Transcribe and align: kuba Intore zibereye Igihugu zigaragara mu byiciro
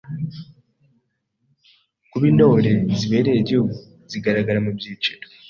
kuba 2.09 2.25
Intore 2.31 2.71
zibereye 2.97 3.39
Igihugu 3.41 3.71
zigaragara 4.11 4.59
mu 4.65 4.71
byiciro 4.77 5.23